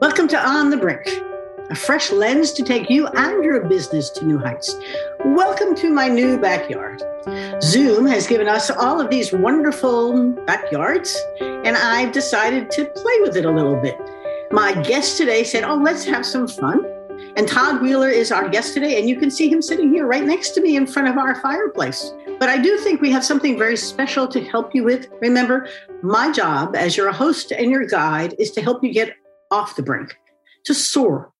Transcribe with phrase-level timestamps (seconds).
[0.00, 1.06] Welcome to On the Brink,
[1.68, 4.74] a fresh lens to take you and your business to new heights.
[5.26, 7.02] Welcome to my new backyard.
[7.62, 13.36] Zoom has given us all of these wonderful backyards, and I've decided to play with
[13.36, 13.98] it a little bit.
[14.50, 16.82] My guest today said, Oh, let's have some fun.
[17.36, 20.24] And Todd Wheeler is our guest today, and you can see him sitting here right
[20.24, 22.14] next to me in front of our fireplace.
[22.38, 25.08] But I do think we have something very special to help you with.
[25.20, 25.68] Remember,
[26.00, 29.14] my job as your host and your guide is to help you get
[29.50, 30.16] off the brink,
[30.64, 31.32] to soar.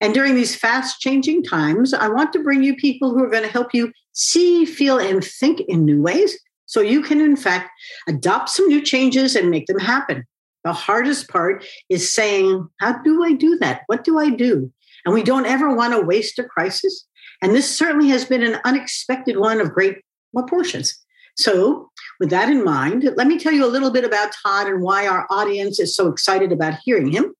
[0.00, 3.44] And during these fast changing times, I want to bring you people who are going
[3.44, 7.70] to help you see, feel, and think in new ways so you can, in fact,
[8.08, 10.24] adopt some new changes and make them happen.
[10.64, 13.82] The hardest part is saying, How do I do that?
[13.86, 14.72] What do I do?
[15.04, 17.06] And we don't ever want to waste a crisis.
[17.42, 19.98] And this certainly has been an unexpected one of great
[20.34, 20.96] proportions.
[21.36, 21.90] So,
[22.20, 25.06] with that in mind, let me tell you a little bit about Todd and why
[25.06, 27.34] our audience is so excited about hearing him.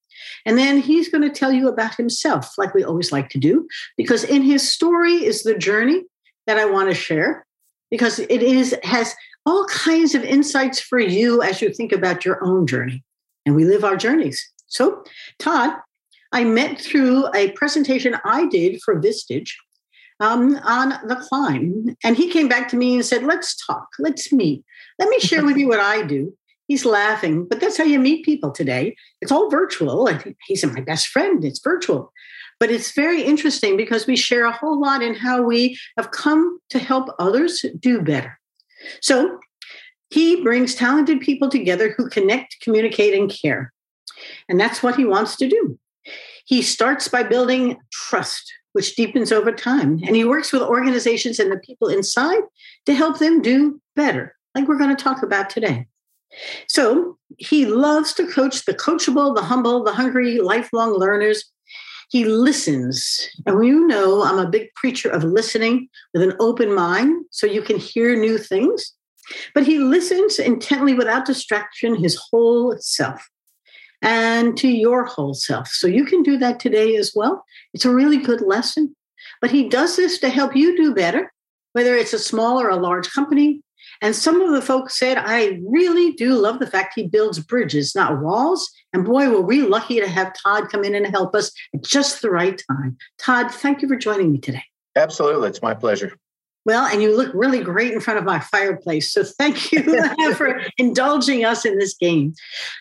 [0.46, 3.66] And then he's going to tell you about himself, like we always like to do,
[3.96, 6.02] because in his story is the journey
[6.46, 7.46] that I want to share,
[7.90, 12.44] because it is has all kinds of insights for you as you think about your
[12.44, 13.02] own journey.
[13.44, 14.40] And we live our journeys.
[14.66, 15.04] So,
[15.38, 15.74] Todd,
[16.32, 19.50] I met through a presentation I did for Vistage
[20.20, 21.96] um, on the climb.
[22.04, 24.64] And he came back to me and said, Let's talk, let's meet.
[24.98, 26.36] Let me share with you what I do.
[26.68, 28.96] He's laughing, but that's how you meet people today.
[29.20, 30.08] It's all virtual.
[30.46, 32.12] He's my best friend, it's virtual.
[32.60, 36.60] But it's very interesting because we share a whole lot in how we have come
[36.70, 38.38] to help others do better.
[39.00, 39.40] So
[40.10, 43.72] he brings talented people together who connect, communicate, and care.
[44.48, 45.78] And that's what he wants to do.
[46.44, 50.00] He starts by building trust, which deepens over time.
[50.06, 52.42] And he works with organizations and the people inside
[52.86, 55.86] to help them do better, like we're going to talk about today.
[56.68, 61.44] So he loves to coach the coachable, the humble, the hungry, lifelong learners.
[62.10, 63.28] He listens.
[63.46, 67.62] And you know, I'm a big preacher of listening with an open mind so you
[67.62, 68.92] can hear new things.
[69.54, 73.28] But he listens intently without distraction, his whole self
[74.02, 75.68] and to your whole self.
[75.68, 77.44] So you can do that today as well.
[77.72, 78.94] It's a really good lesson.
[79.40, 81.32] But he does this to help you do better,
[81.72, 83.62] whether it's a small or a large company,
[84.02, 87.94] and some of the folks said, I really do love the fact he builds bridges,
[87.94, 88.68] not walls.
[88.92, 92.20] And boy, were we lucky to have Todd come in and help us at just
[92.20, 92.98] the right time.
[93.18, 94.64] Todd, thank you for joining me today.
[94.96, 95.48] Absolutely.
[95.48, 96.12] It's my pleasure.
[96.64, 99.12] Well, and you look really great in front of my fireplace.
[99.12, 102.34] So thank you for indulging us in this game.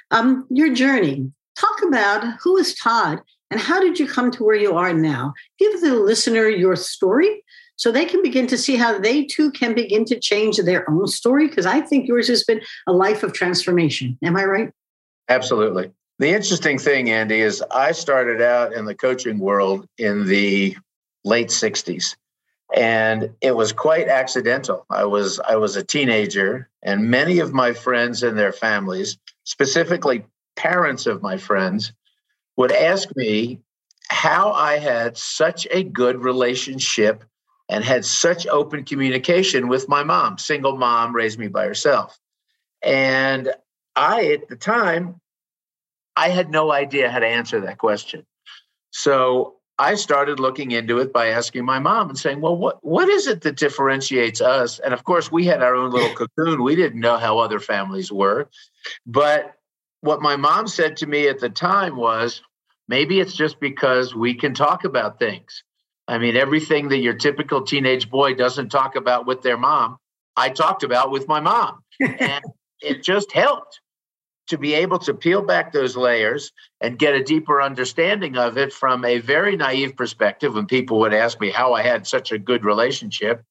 [0.09, 1.31] Um, your journey.
[1.55, 3.21] Talk about who is Todd
[3.51, 5.33] and how did you come to where you are now?
[5.59, 7.43] Give the listener your story
[7.75, 11.07] so they can begin to see how they too can begin to change their own
[11.07, 11.47] story.
[11.47, 14.17] Because I think yours has been a life of transformation.
[14.23, 14.71] Am I right?
[15.29, 15.91] Absolutely.
[16.19, 20.75] The interesting thing, Andy, is I started out in the coaching world in the
[21.23, 22.15] late 60s
[22.73, 27.73] and it was quite accidental i was i was a teenager and many of my
[27.73, 30.23] friends and their families specifically
[30.55, 31.91] parents of my friends
[32.57, 33.59] would ask me
[34.09, 37.23] how i had such a good relationship
[37.71, 40.37] and had such open communication with my mom.
[40.37, 42.19] Single mom raised me by herself.
[42.83, 43.53] And
[43.95, 45.21] I, at the time,
[46.17, 48.25] I had no idea how to answer that question.
[48.91, 53.07] So I started looking into it by asking my mom and saying, Well, what, what
[53.07, 54.79] is it that differentiates us?
[54.79, 56.63] And of course, we had our own little cocoon.
[56.63, 58.49] We didn't know how other families were.
[59.05, 59.53] But
[60.01, 62.41] what my mom said to me at the time was,
[62.89, 65.63] Maybe it's just because we can talk about things.
[66.11, 69.97] I mean, everything that your typical teenage boy doesn't talk about with their mom,
[70.35, 71.83] I talked about with my mom.
[72.01, 72.43] and
[72.81, 73.79] it just helped
[74.47, 76.51] to be able to peel back those layers
[76.81, 81.13] and get a deeper understanding of it from a very naive perspective when people would
[81.13, 83.41] ask me how I had such a good relationship.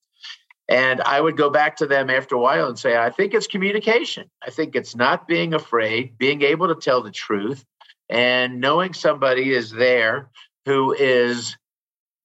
[0.69, 3.47] And I would go back to them after a while and say, I think it's
[3.47, 4.29] communication.
[4.47, 7.65] I think it's not being afraid, being able to tell the truth,
[8.11, 10.29] and knowing somebody is there
[10.67, 11.57] who is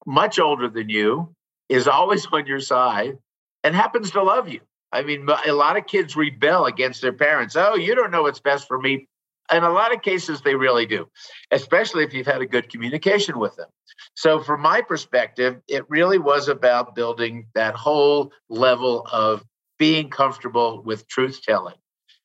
[0.06, 1.34] much older than you,
[1.68, 3.18] is always on your side,
[3.64, 4.60] and happens to love you.
[4.92, 7.56] I mean, a lot of kids rebel against their parents.
[7.56, 9.08] Oh, you don't know what's best for me.
[9.52, 11.08] In a lot of cases, they really do,
[11.50, 13.68] especially if you've had a good communication with them.
[14.14, 19.44] So, from my perspective, it really was about building that whole level of
[19.78, 21.76] being comfortable with truth telling.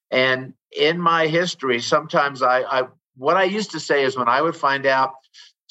[0.09, 2.83] And in my history, sometimes I, I,
[3.15, 5.13] what I used to say is when I would find out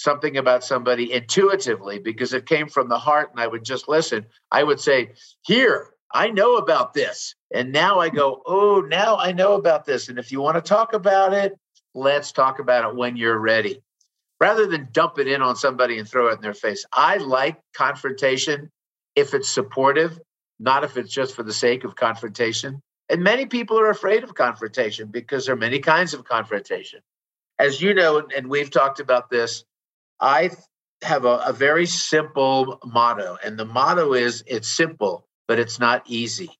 [0.02, 4.26] something about somebody intuitively because it came from the heart and I would just listen,
[4.52, 5.12] I would say,
[5.42, 7.36] Here, I know about this.
[7.54, 10.08] And now I go, Oh, now I know about this.
[10.08, 11.54] And if you want to talk about it,
[11.94, 13.80] let's talk about it when you're ready.
[14.40, 16.84] rather than dump it in on somebody and throw it in their face.
[16.92, 18.70] I like confrontation
[19.14, 20.18] if it's supportive,
[20.58, 22.80] not if it's just for the sake of confrontation.
[23.08, 27.00] And many people are afraid of confrontation because there are many kinds of confrontation.
[27.58, 29.64] As you know, and we've talked about this,
[30.20, 30.50] I
[31.02, 33.38] have a, a very simple motto.
[33.44, 36.50] And the motto is it's simple, but it's not easy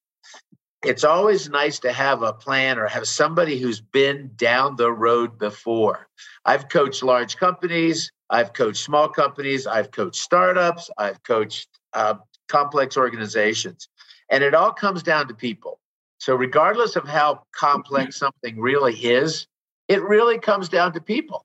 [0.85, 5.39] it's always nice to have a plan or have somebody who's been down the road
[5.39, 6.09] before.
[6.47, 12.15] I've coached large companies, I've coached small companies, I've coached startups, I've coached uh,
[12.49, 13.89] complex organizations.
[14.31, 15.79] And it all comes down to people.
[16.19, 19.47] So, regardless of how complex something really is,
[19.89, 21.45] it really comes down to people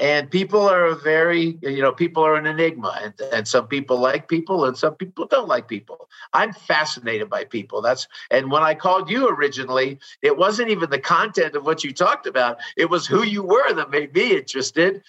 [0.00, 2.98] and people are a very you know people are an enigma.
[3.02, 6.08] And, and some people like people and some people don't like people.
[6.32, 7.82] I'm fascinated by people.
[7.82, 11.92] That's and when i called you originally it wasn't even the content of what you
[11.92, 12.58] talked about.
[12.76, 15.02] It was who you were that made me interested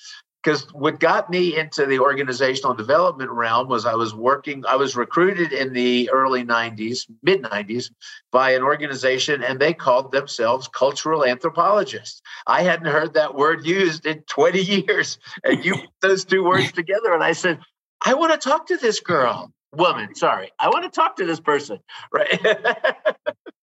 [0.43, 4.95] because what got me into the organizational development realm was I was working, I was
[4.95, 7.91] recruited in the early 90s, mid 90s,
[8.31, 12.21] by an organization, and they called themselves cultural anthropologists.
[12.47, 15.19] I hadn't heard that word used in 20 years.
[15.43, 17.59] And you put those two words together, and I said,
[18.03, 20.51] I want to talk to this girl, woman, sorry.
[20.59, 21.79] I want to talk to this person,
[22.11, 22.41] right?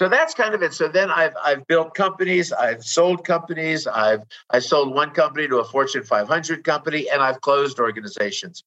[0.00, 0.72] so that's kind of it.
[0.72, 5.58] So then I've I've built companies, I've sold companies, I've I sold one company to
[5.58, 8.64] a Fortune 500 company, and I've closed organizations.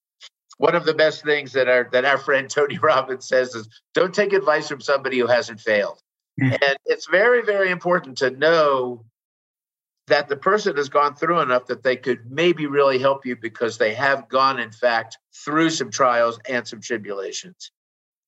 [0.59, 4.13] One of the best things that our that our friend Tony Robbins says is don't
[4.13, 5.97] take advice from somebody who hasn't failed.
[6.39, 6.53] Mm-hmm.
[6.53, 9.03] And it's very, very important to know
[10.05, 13.79] that the person has gone through enough that they could maybe really help you because
[13.79, 17.71] they have gone, in fact, through some trials and some tribulations.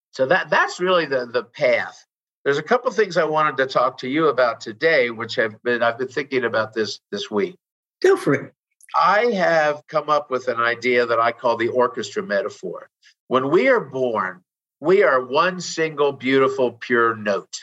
[0.10, 2.04] So that that's really the the path.
[2.46, 5.62] There's a couple of things I wanted to talk to you about today, which have
[5.64, 7.56] been I've been thinking about this this week.
[8.02, 8.54] Go for it.
[8.96, 12.88] I have come up with an idea that I call the orchestra metaphor.
[13.28, 14.42] When we are born,
[14.80, 17.58] we are one single beautiful pure note.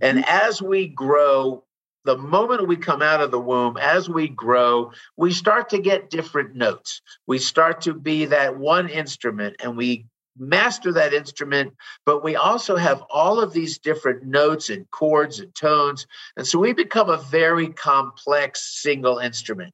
[0.00, 0.46] And mm-hmm.
[0.46, 1.62] as we grow,
[2.04, 6.08] the moment we come out of the womb, as we grow, we start to get
[6.08, 7.02] different notes.
[7.26, 10.06] We start to be that one instrument and we
[10.38, 11.72] master that instrument,
[12.04, 16.06] but we also have all of these different notes and chords and tones.
[16.36, 19.72] And so we become a very complex single instrument.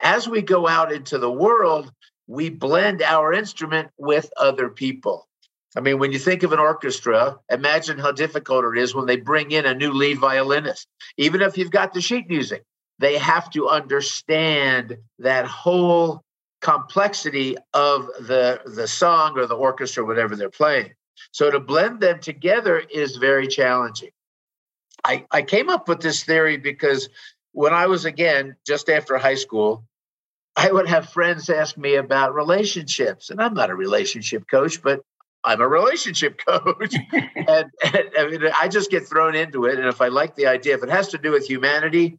[0.00, 1.90] As we go out into the world,
[2.26, 5.28] we blend our instrument with other people.
[5.76, 9.16] I mean, when you think of an orchestra, imagine how difficult it is when they
[9.16, 10.86] bring in a new lead violinist.
[11.16, 12.62] Even if you've got the sheet music,
[13.00, 16.22] they have to understand that whole
[16.64, 20.90] complexity of the the song or the orchestra whatever they're playing
[21.30, 24.08] so to blend them together is very challenging
[25.04, 27.10] i i came up with this theory because
[27.52, 29.84] when i was again just after high school
[30.56, 35.02] i would have friends ask me about relationships and i'm not a relationship coach but
[35.46, 36.94] I'm a relationship coach.
[37.12, 39.78] and, and, I mean, I just get thrown into it.
[39.78, 42.16] And if I like the idea, if it has to do with humanity,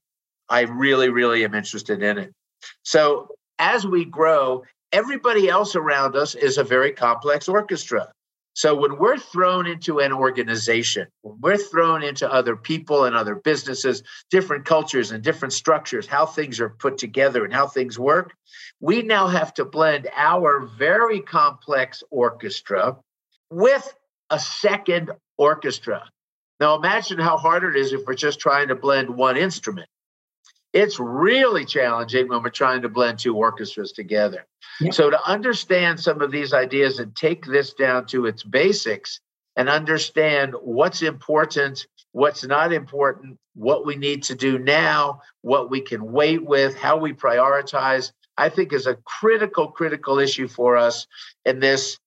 [0.48, 2.36] I really, really am interested in it.
[2.84, 8.12] So as we grow, everybody else around us is a very complex orchestra.
[8.56, 13.36] So when we're thrown into an organization, when we're thrown into other people and other
[13.36, 18.34] businesses, different cultures and different structures, how things are put together and how things work,
[18.80, 22.96] we now have to blend our very complex orchestra
[23.52, 23.94] with
[24.30, 26.10] a second orchestra.
[26.62, 29.90] Now imagine how hard it is if we're just trying to blend one instrument.
[30.76, 34.46] It's really challenging when we're trying to blend two orchestras together.
[34.82, 34.92] Yeah.
[34.92, 39.22] So, to understand some of these ideas and take this down to its basics
[39.56, 45.80] and understand what's important, what's not important, what we need to do now, what we
[45.80, 51.08] can wait with, how we prioritize, I think is a critical, critical issue for us
[51.46, 51.98] in this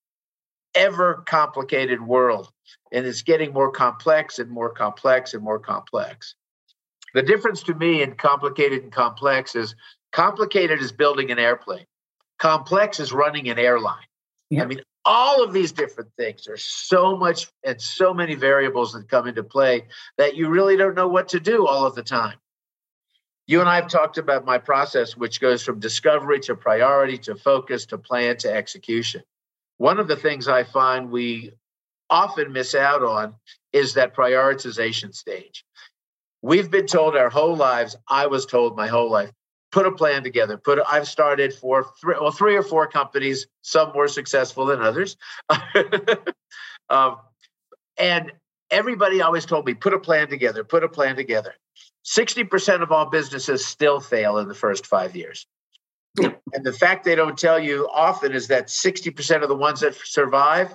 [0.75, 2.53] ever complicated world.
[2.93, 6.35] And it's getting more complex and more complex and more complex.
[7.15, 9.75] The difference to me in complicated and complex is
[10.12, 11.87] complicated is building an airplane,
[12.38, 13.97] complex is running an airline.
[14.50, 14.62] Yep.
[14.62, 16.45] I mean, all of these different things.
[16.45, 19.85] There's so much and so many variables that come into play
[20.19, 22.37] that you really don't know what to do all of the time.
[23.47, 27.35] You and I have talked about my process, which goes from discovery to priority to
[27.35, 29.23] focus to plan to execution.
[29.79, 31.53] One of the things I find we
[32.11, 33.35] often miss out on
[33.73, 35.65] is that prioritization stage.
[36.42, 39.30] We've been told our whole lives, I was told my whole life,
[39.73, 40.57] put a plan together.
[40.57, 44.80] Put i I've started for three, well, three or four companies, some more successful than
[44.80, 45.16] others.
[46.90, 47.16] um,
[47.99, 48.33] and
[48.71, 51.54] everybody always told me, put a plan together, put a plan together.
[52.04, 55.47] 60% of all businesses still fail in the first five years.
[56.18, 59.95] And the fact they don't tell you often is that 60% of the ones that
[60.04, 60.75] survive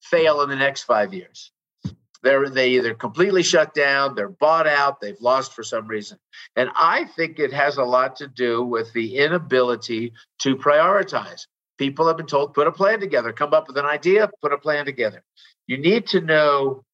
[0.00, 1.52] fail in the next five years.
[2.22, 6.18] They're they either completely shut down, they're bought out, they've lost for some reason.
[6.54, 11.46] And I think it has a lot to do with the inability to prioritize.
[11.78, 14.58] People have been told, put a plan together, come up with an idea, put a
[14.58, 15.22] plan together.
[15.66, 16.84] You need to know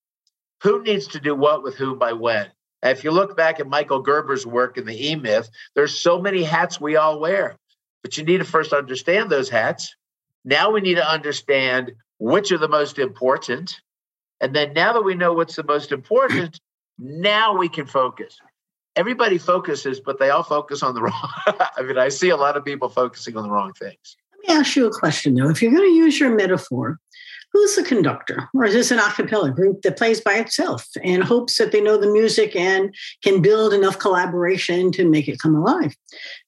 [0.63, 2.49] who needs to do what with who by when.
[2.83, 6.45] if you look back at Michael Gerber's work in the E Myth, there's so many
[6.45, 7.57] hats we all wear,
[8.03, 9.97] but you need to first understand those hats.
[10.45, 13.81] Now we need to understand which are the most important
[14.41, 16.61] and then now that we know what's the most important,
[16.99, 18.39] now we can focus.
[18.95, 21.31] Everybody focuses, but they all focus on the wrong.
[21.47, 24.17] I mean, I see a lot of people focusing on the wrong things.
[24.33, 25.49] Let me ask you a question though.
[25.49, 26.99] If you're going to use your metaphor,
[27.57, 28.51] who's the conductor?
[28.53, 31.81] Or is this an a cappella group that plays by itself and hopes that they
[31.81, 35.97] know the music and can build enough collaboration to make it come alive?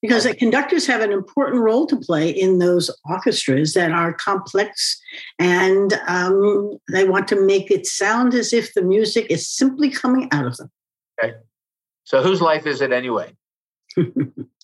[0.03, 5.01] Because the conductors have an important role to play in those orchestras that are complex
[5.39, 10.29] and um, they want to make it sound as if the music is simply coming
[10.31, 10.71] out of them.
[11.25, 11.37] Okay.
[12.05, 13.35] So whose life is it anyway?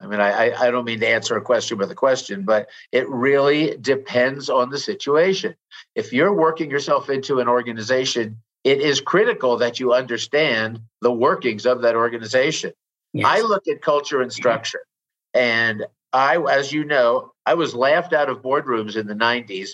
[0.00, 3.08] I mean, I, I don't mean to answer a question with a question, but it
[3.08, 5.56] really depends on the situation.
[5.96, 11.66] If you're working yourself into an organization, it is critical that you understand the workings
[11.66, 12.72] of that organization.
[13.12, 13.26] Yes.
[13.26, 14.82] I look at culture and structure.
[15.34, 19.70] And I, as you know, I was laughed out of boardrooms in the 90s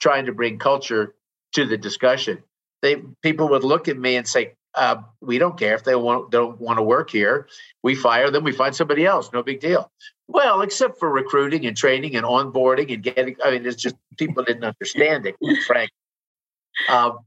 [0.00, 1.14] trying to bring culture
[1.52, 2.42] to the discussion.
[2.82, 6.60] They people would look at me and say, uh, we don't care if they don't
[6.60, 7.48] want to work here.
[7.82, 8.44] We fire them.
[8.44, 9.30] We find somebody else.
[9.32, 9.90] No big deal.
[10.28, 13.36] Well, except for recruiting and training and onboarding and getting.
[13.44, 15.36] I mean, it's just people didn't understand it.
[15.66, 15.90] Frank.
[16.88, 17.20] Um,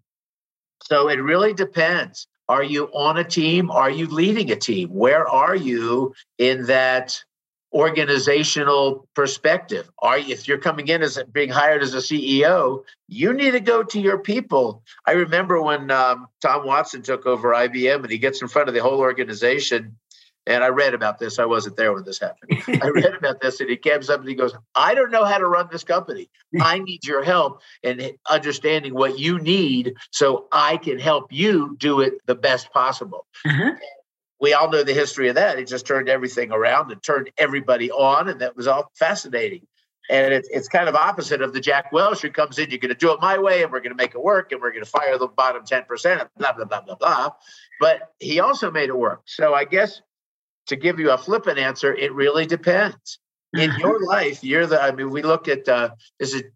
[0.83, 2.27] so it really depends.
[2.47, 3.69] Are you on a team?
[3.69, 4.89] Are you leading a team?
[4.89, 7.23] Where are you in that
[7.73, 9.89] organizational perspective.
[9.99, 13.83] Are if you're coming in as being hired as a CEO, you need to go
[13.83, 14.83] to your people.
[15.05, 18.73] I remember when um, Tom Watson took over IBM and he gets in front of
[18.73, 19.95] the whole organization.
[20.47, 21.37] And I read about this.
[21.37, 22.81] I wasn't there when this happened.
[22.81, 25.37] I read about this, and he comes up and he goes, "I don't know how
[25.37, 26.27] to run this company.
[26.59, 31.99] I need your help in understanding what you need, so I can help you do
[31.99, 33.75] it the best possible." Uh-huh
[34.39, 35.59] we all know the history of that.
[35.59, 39.67] It just turned everything around and turned everybody on, and that was all fascinating.
[40.09, 42.89] And it's it's kind of opposite of the Jack Welch who comes in, you're going
[42.89, 44.83] to do it my way, and we're going to make it work, and we're going
[44.83, 47.29] to fire the bottom 10%, blah, blah, blah, blah, blah.
[47.79, 49.21] But he also made it work.
[49.25, 50.01] So I guess
[50.67, 53.19] to give you a flippant answer, it really depends.
[53.53, 54.05] In your uh-huh.
[54.07, 56.53] life, you're the, I mean, we look at, uh, is it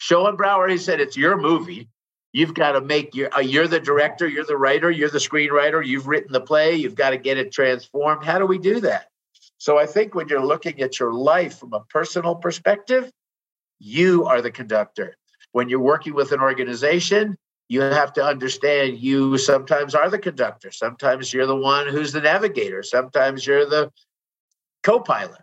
[0.00, 0.70] Schoenbrower?
[0.70, 1.88] He said it's your movie
[2.34, 5.86] you've got to make your uh, you're the director you're the writer you're the screenwriter
[5.86, 8.24] you've written the play you've got to get it transformed.
[8.24, 9.06] How do we do that?
[9.56, 13.10] So i think when you're looking at your life from a personal perspective
[13.78, 15.16] you are the conductor.
[15.52, 17.38] When you're working with an organization
[17.68, 20.70] you have to understand you sometimes are the conductor.
[20.70, 22.82] Sometimes you're the one who's the navigator.
[22.82, 23.90] Sometimes you're the
[24.82, 25.40] co-pilot.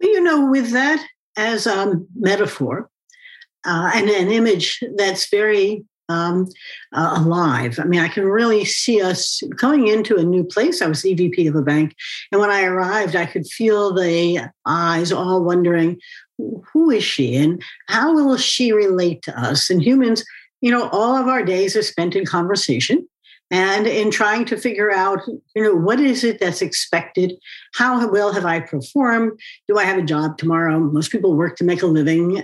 [0.00, 1.04] You know with that
[1.36, 2.90] as a metaphor
[3.64, 6.48] uh, and an image that's very um,
[6.92, 7.78] uh, alive.
[7.78, 10.80] I mean, I can really see us coming into a new place.
[10.80, 11.94] I was EVP of a bank,
[12.32, 15.98] and when I arrived, I could feel the eyes all wondering,
[16.72, 19.70] who is she and how will she relate to us?
[19.70, 20.24] And humans,
[20.60, 23.08] you know, all of our days are spent in conversation
[23.50, 25.20] and in trying to figure out
[25.54, 27.32] you know what is it that's expected?
[27.74, 29.38] How well have i performed?
[29.66, 30.78] Do i have a job tomorrow?
[30.78, 32.42] Most people work to make a living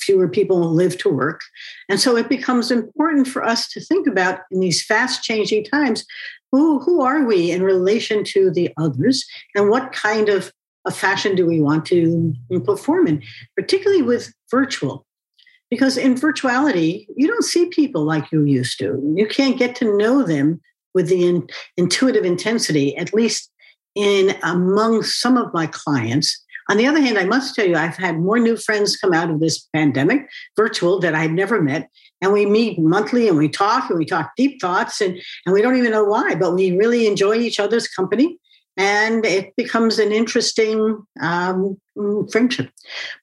[0.00, 1.40] fewer people live to work.
[1.88, 6.04] And so it becomes important for us to think about in these fast changing times
[6.52, 9.26] who, who are we in relation to the others?
[9.54, 10.52] And what kind of
[10.86, 13.22] a fashion do we want to perform in?
[13.56, 15.06] Particularly with virtual
[15.70, 19.00] because in virtuality you don't see people like you used to.
[19.16, 20.60] You can't get to know them
[20.94, 23.50] with the in, intuitive intensity at least
[23.94, 26.44] in among some of my clients.
[26.70, 29.30] On the other hand i must tell you i've had more new friends come out
[29.30, 31.88] of this pandemic virtual that i've never met.
[32.20, 35.62] And we meet monthly and we talk and we talk deep thoughts and, and we
[35.62, 38.38] don't even know why but we really enjoy each other's company
[38.78, 41.76] and it becomes an interesting um,
[42.30, 42.70] friendship.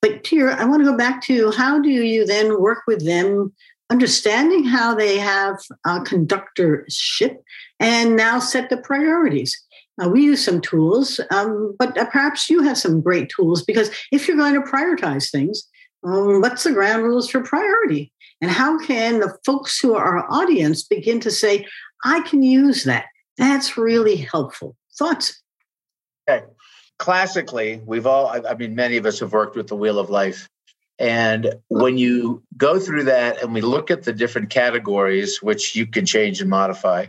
[0.01, 3.53] But here, I want to go back to how do you then work with them,
[3.89, 7.38] understanding how they have a conductorship,
[7.79, 9.57] and now set the priorities.
[10.03, 13.89] Uh, we use some tools, um, but uh, perhaps you have some great tools because
[14.12, 15.63] if you're going to prioritize things,
[16.03, 18.12] um, what's the ground rules for priority?
[18.41, 21.65] And how can the folks who are our audience begin to say,
[22.03, 23.05] I can use that?
[23.38, 24.75] That's really helpful.
[25.00, 25.41] Thoughts?
[26.27, 26.46] Okay.
[26.98, 30.50] classically, we've all, I, mean, many of us have worked with the Wheel of Life.
[30.98, 35.86] And when you go through that and we look at the different categories, which you
[35.86, 37.08] can change and modify,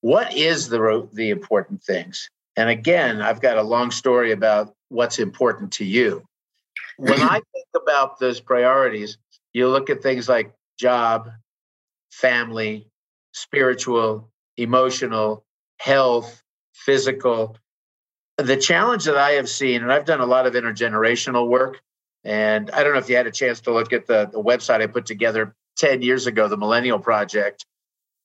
[0.00, 2.28] what is the, the important things?
[2.56, 6.24] And again, I've got a long story about what's important to you.
[6.96, 9.18] When I think about those priorities,
[9.52, 11.30] you look at things like job,
[12.10, 12.88] family,
[13.32, 15.44] spiritual, emotional,
[15.78, 16.42] health,
[16.74, 17.56] physical.
[18.38, 21.80] The challenge that I have seen, and I've done a lot of intergenerational work,
[22.24, 24.80] and I don't know if you had a chance to look at the, the website
[24.80, 27.64] I put together 10 years ago, the Millennial Project,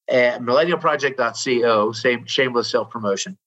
[0.08, 3.38] and millennialproject.co, same shameless self promotion.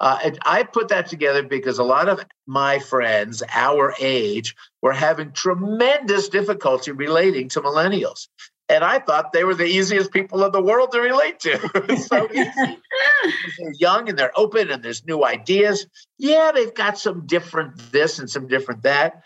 [0.00, 5.32] Uh, I put that together because a lot of my friends, our age, were having
[5.32, 8.28] tremendous difficulty relating to millennials.
[8.68, 11.96] And I thought they were the easiest people in the world to relate to.
[11.96, 12.50] so easy.
[13.58, 15.86] they're young and they're open and there's new ideas.
[16.18, 19.22] Yeah, they've got some different this and some different that.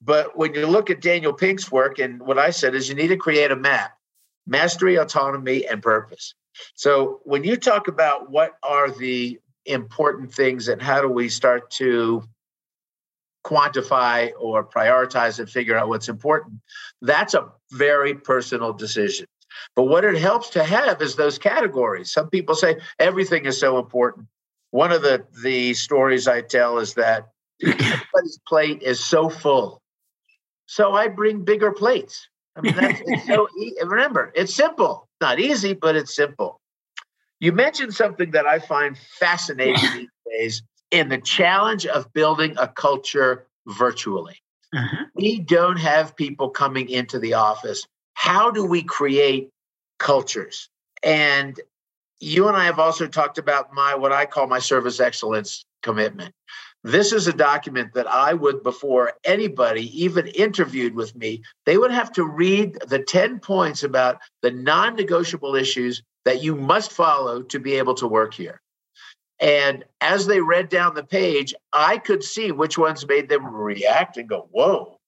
[0.00, 3.08] But when you look at Daniel Pink's work, and what I said is you need
[3.08, 3.92] to create a map
[4.46, 6.34] mastery, autonomy, and purpose.
[6.74, 11.70] So when you talk about what are the important things and how do we start
[11.72, 12.22] to
[13.48, 16.60] quantify or prioritize and figure out what's important,
[17.00, 19.26] that's a very personal decision.
[19.74, 22.12] But what it helps to have is those categories.
[22.12, 24.26] Some people say everything is so important.
[24.70, 27.28] One of the, the stories I tell is that
[27.62, 29.80] everybody's plate is so full.
[30.66, 32.28] So I bring bigger plates.
[32.54, 35.08] I mean, that's it's so e- remember, it's simple.
[35.22, 36.60] Not easy, but it's simple.
[37.40, 42.68] You mentioned something that I find fascinating these days in the challenge of building a
[42.68, 44.36] culture virtually.
[44.74, 45.04] Uh-huh.
[45.14, 47.86] We don't have people coming into the office.
[48.14, 49.50] How do we create
[49.98, 50.68] cultures?
[51.02, 51.58] And
[52.20, 56.34] you and I have also talked about my what I call my service excellence commitment.
[56.84, 61.90] This is a document that I would, before anybody even interviewed with me, they would
[61.90, 67.42] have to read the 10 points about the non negotiable issues that you must follow
[67.42, 68.60] to be able to work here.
[69.40, 74.16] And as they read down the page, I could see which ones made them react
[74.16, 74.98] and go, whoa,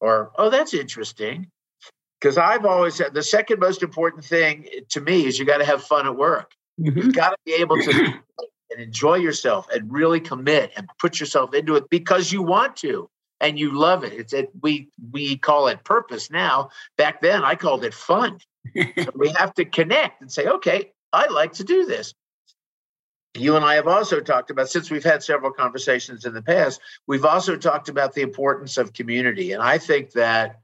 [0.00, 1.48] or, oh, that's interesting.
[2.20, 5.64] Because I've always said the second most important thing to me is you got to
[5.64, 6.52] have fun at work.
[6.80, 6.98] Mm-hmm.
[6.98, 7.90] You've got to be able to
[8.70, 13.08] and enjoy yourself and really commit and put yourself into it because you want to
[13.40, 14.12] and you love it.
[14.12, 16.70] It's it, we we call it purpose now.
[16.96, 18.38] Back then, I called it fun.
[18.76, 22.14] so we have to connect and say, okay, I like to do this.
[23.34, 26.80] You and I have also talked about, since we've had several conversations in the past,
[27.06, 29.52] we've also talked about the importance of community.
[29.52, 30.60] And I think that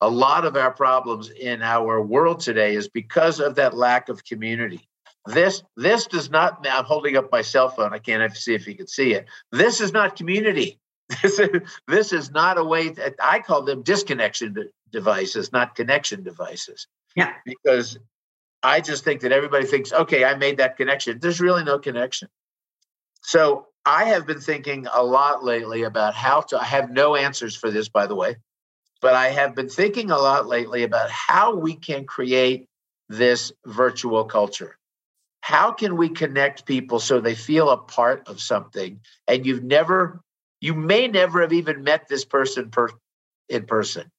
[0.00, 4.24] a lot of our problems in our world today is because of that lack of
[4.24, 4.88] community.
[5.26, 6.66] This this does not.
[6.68, 7.92] I'm holding up my cell phone.
[7.92, 9.26] I can't see if you can see it.
[9.52, 10.78] This is not community.
[11.22, 11.48] This is,
[11.88, 12.90] this is not a way.
[12.90, 16.86] To, I call them disconnection devices, not connection devices.
[17.16, 17.34] Yeah.
[17.44, 17.98] Because
[18.62, 21.18] I just think that everybody thinks, okay, I made that connection.
[21.20, 22.28] There's really no connection.
[23.22, 26.60] So I have been thinking a lot lately about how to.
[26.60, 28.36] I have no answers for this, by the way,
[29.00, 32.66] but I have been thinking a lot lately about how we can create
[33.08, 34.76] this virtual culture
[35.40, 40.20] how can we connect people so they feel a part of something and you've never
[40.60, 42.88] you may never have even met this person per,
[43.48, 44.10] in person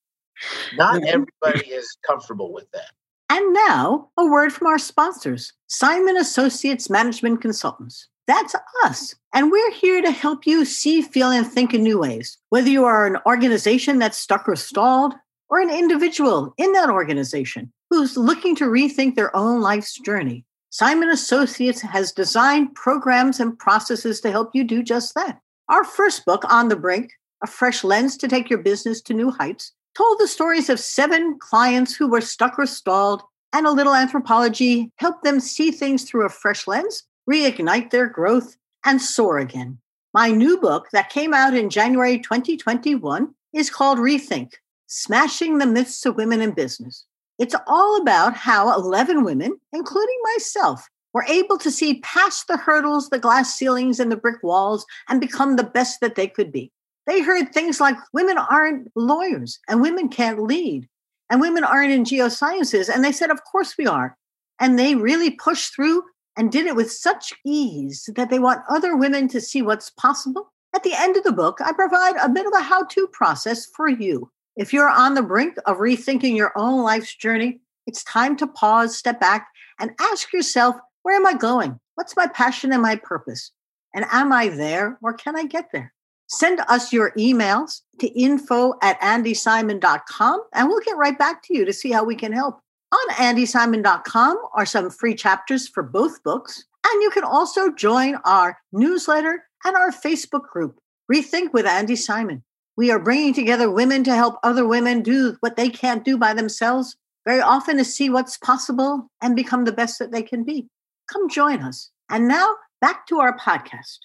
[0.76, 2.92] not everybody is comfortable with that
[3.32, 9.72] and now a word from our sponsors simon associates management consultants that's us and we're
[9.72, 13.18] here to help you see feel and think in new ways whether you are an
[13.26, 15.14] organization that's stuck or stalled
[15.50, 21.10] or an individual in that organization who's looking to rethink their own life's journey Simon
[21.10, 25.38] Associates has designed programs and processes to help you do just that.
[25.68, 27.12] Our first book, On the Brink,
[27.44, 31.38] A Fresh Lens to Take Your Business to New Heights, told the stories of seven
[31.40, 33.24] clients who were stuck or stalled,
[33.54, 38.56] and a little anthropology helped them see things through a fresh lens, reignite their growth,
[38.86, 39.78] and soar again.
[40.14, 44.54] My new book that came out in January 2021 is called Rethink
[44.88, 47.06] Smashing the Myths of Women in Business.
[47.40, 53.10] It's all about how 11 women, including myself, were able to see past the hurdles,
[53.10, 56.72] the glass ceilings, and the brick walls and become the best that they could be.
[57.08, 60.88] They heard things like women aren't lawyers and women can't lead
[61.30, 62.94] and women aren't in geosciences.
[62.94, 64.18] And they said, Of course we are.
[64.60, 66.04] And they really pushed through
[66.38, 70.52] and did it with such ease that they want other women to see what's possible.
[70.74, 73.66] At the end of the book, I provide a bit of a how to process
[73.66, 78.36] for you if you're on the brink of rethinking your own life's journey, it's time
[78.38, 79.48] to pause, step back,
[79.80, 81.80] and ask yourself where am I going?
[81.96, 83.52] What's my passion and my purpose?
[83.96, 85.94] And am I there or can I get there?
[86.32, 91.66] Send us your emails to info at andysimon.com and we'll get right back to you
[91.66, 92.62] to see how we can help.
[92.94, 96.64] On andysimon.com are some free chapters for both books.
[96.88, 100.80] And you can also join our newsletter and our Facebook group,
[101.12, 102.44] Rethink with Andy Simon.
[102.78, 106.34] We are bringing together women to help other women do what they can't do by
[106.34, 110.70] themselves, very often to see what's possible and become the best that they can be.
[111.12, 111.92] Come join us.
[112.10, 113.98] And now back to our podcast.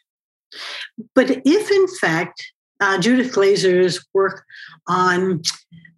[1.14, 2.44] But if, in fact,
[2.80, 4.44] uh, Judith Glaser's work
[4.88, 5.42] on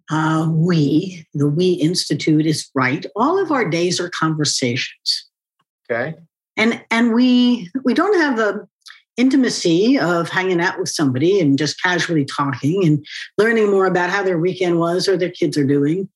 [0.09, 5.29] uh, we, the We Institute, is right, all of our days are conversations.
[5.89, 6.15] Okay.
[6.57, 8.67] And and we we don't have the
[9.17, 13.05] intimacy of hanging out with somebody and just casually talking and
[13.37, 16.07] learning more about how their weekend was or their kids are doing.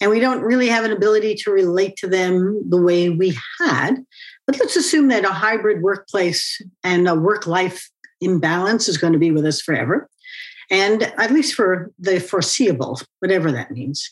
[0.00, 4.04] And we don't really have an ability to relate to them the way we had.
[4.48, 7.90] But let's assume that a hybrid workplace and a work life
[8.22, 10.08] imbalance is going to be with us forever,
[10.70, 14.10] and at least for the foreseeable, whatever that means.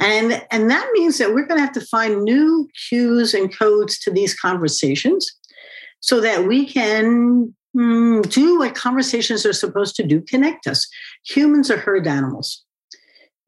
[0.00, 4.00] And, and that means that we're going to have to find new cues and codes
[4.00, 5.32] to these conversations
[6.00, 10.88] so that we can mm, do what conversations are supposed to do connect us.
[11.24, 12.64] Humans are herd animals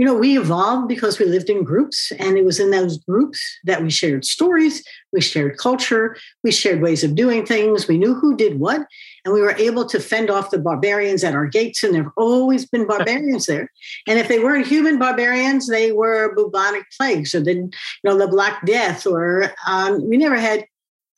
[0.01, 3.39] you know, we evolved because we lived in groups, and it was in those groups
[3.65, 4.83] that we shared stories,
[5.13, 8.87] we shared culture, we shared ways of doing things, we knew who did what,
[9.27, 12.13] and we were able to fend off the barbarians at our gates, and there have
[12.17, 13.71] always been barbarians there.
[14.07, 17.71] And if they weren't human barbarians, they were bubonic plagues or the, you
[18.03, 20.65] know, the Black Death, or um, we never had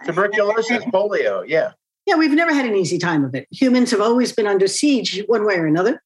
[0.05, 1.71] tuberculosis, polio, yeah.
[2.05, 3.47] Yeah, we've never had an easy time of it.
[3.53, 6.03] Humans have always been under siege one way or another.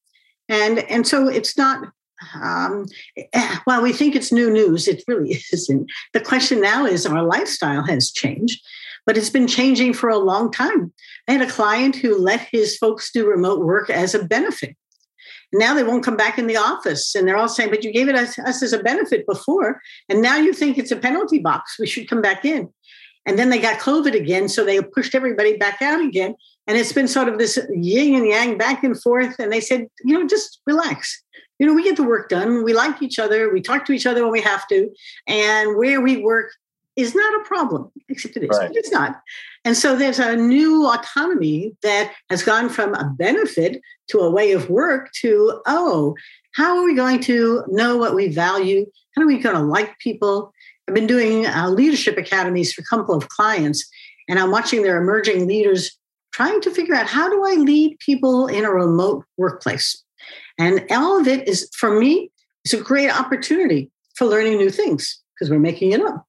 [0.47, 1.91] And, and so it's not
[2.33, 2.85] um,
[3.67, 4.87] well, we think it's new news.
[4.87, 5.89] It really isn't.
[6.13, 8.61] The question now is our lifestyle has changed,
[9.05, 10.93] but it's been changing for a long time.
[11.27, 14.75] I had a client who let his folks do remote work as a benefit.
[15.53, 17.15] Now they won't come back in the office.
[17.15, 19.81] And they're all saying, but you gave it us, us as a benefit before.
[20.09, 21.77] And now you think it's a penalty box.
[21.79, 22.69] We should come back in.
[23.25, 24.49] And then they got COVID again.
[24.49, 26.35] So they pushed everybody back out again.
[26.65, 29.35] And it's been sort of this yin and yang back and forth.
[29.39, 31.23] And they said, you know, just relax
[31.59, 32.63] you know, we get the work done.
[32.63, 33.51] We like each other.
[33.51, 34.89] We talk to each other when we have to.
[35.27, 36.51] And where we work
[36.95, 38.69] is not a problem, except it is, right.
[38.69, 39.21] but it's not.
[39.63, 44.51] And so there's a new autonomy that has gone from a benefit to a way
[44.51, 46.15] of work to, oh,
[46.55, 48.85] how are we going to know what we value?
[49.15, 50.51] How are we going to like people?
[50.87, 53.87] I've been doing uh, leadership academies for a couple of clients,
[54.27, 55.97] and I'm watching their emerging leaders
[56.31, 60.03] trying to figure out how do I lead people in a remote workplace?
[60.57, 62.31] And all of it is, for me,
[62.63, 66.25] it's a great opportunity for learning new things because we're making it up.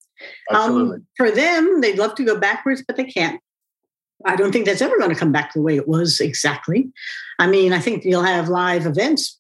[0.53, 3.41] Um, for them, they'd love to go backwards, but they can't.
[4.25, 6.91] I don't think that's ever going to come back the way it was exactly.
[7.39, 9.39] I mean, I think you'll have live events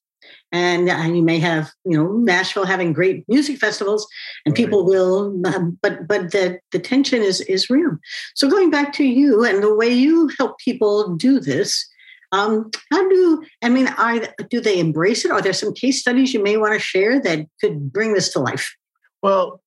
[0.53, 4.07] and, and you may have, you know, Nashville having great music festivals
[4.46, 4.57] and right.
[4.57, 7.98] people will, um, but, but the, the tension is, is real.
[8.35, 11.88] So going back to you and the way you help people do this,
[12.33, 13.88] um, how do I mean?
[13.88, 15.31] Are do they embrace it?
[15.31, 18.41] Are there some case studies you may want to share that could bring this to
[18.41, 18.75] life?
[19.23, 19.62] Well,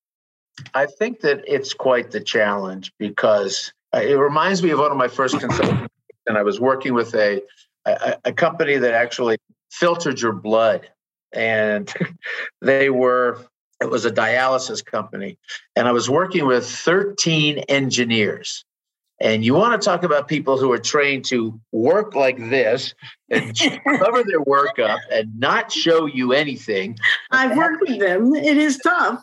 [0.74, 5.08] I think that it's quite the challenge because it reminds me of one of my
[5.08, 5.94] first consultants,
[6.28, 7.42] and I was working with a,
[7.86, 9.38] a, a company that actually
[9.72, 10.88] filtered your blood,
[11.34, 11.92] and
[12.62, 13.40] they were
[13.82, 15.40] it was a dialysis company,
[15.76, 18.64] and I was working with 13 engineers
[19.22, 22.96] and you want to talk about people who are trained to work like this
[23.30, 23.56] and
[24.00, 26.98] cover their work up and not show you anything.
[27.30, 28.34] I've worked with them.
[28.36, 29.22] It is tough.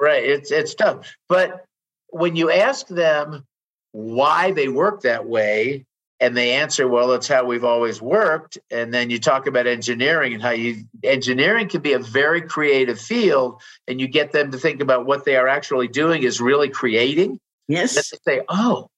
[0.00, 0.24] Right.
[0.24, 1.12] It's it's tough.
[1.28, 1.64] But
[2.10, 3.44] when you ask them
[3.90, 5.86] why they work that way,
[6.20, 8.56] and they answer, well, it's how we've always worked.
[8.70, 13.00] And then you talk about engineering and how you engineering can be a very creative
[13.00, 16.68] field, and you get them to think about what they are actually doing is really
[16.68, 17.40] creating.
[17.66, 17.96] Yes.
[17.96, 18.88] And they say, oh,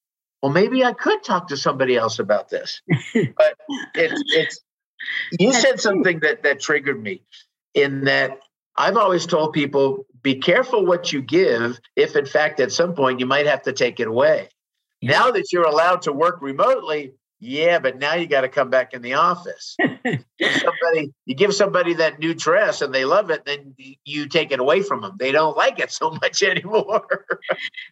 [0.44, 2.82] well, maybe I could talk to somebody else about this.
[3.14, 3.54] but
[3.94, 4.60] it's it's
[5.40, 7.22] you said something that that triggered me
[7.72, 8.40] in that
[8.76, 13.20] I've always told people be careful what you give if in fact at some point
[13.20, 14.50] you might have to take it away.
[15.00, 15.12] Yeah.
[15.12, 18.92] Now that you're allowed to work remotely, yeah, but now you got to come back
[18.92, 19.76] in the office.
[19.80, 24.60] somebody, you give somebody that new dress and they love it, then you take it
[24.60, 25.16] away from them.
[25.18, 27.06] They don't like it so much anymore.